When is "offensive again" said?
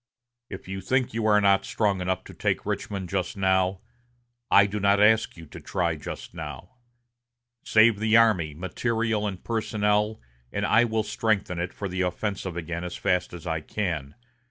12.01-12.83